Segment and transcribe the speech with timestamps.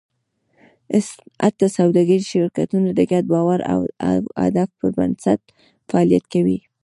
[1.43, 3.79] حتی سوداګریز شرکتونه د ګډ باور او
[4.45, 5.39] هدف پر بنسټ
[5.89, 6.57] فعالیت کوي.